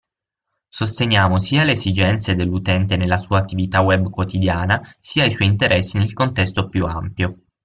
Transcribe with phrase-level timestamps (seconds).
[0.71, 6.13] Sosteniamo sia le esigenze dell'utente nella sua attività web quotidiana sia i suoi interessi nel
[6.13, 7.37] contesto più ampio.